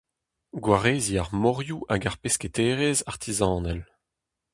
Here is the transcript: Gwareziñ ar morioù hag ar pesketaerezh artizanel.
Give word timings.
Gwareziñ 0.63 1.19
ar 1.21 1.29
morioù 1.41 1.81
hag 1.89 2.03
ar 2.09 2.17
pesketaerezh 2.21 3.05
artizanel. 3.11 3.81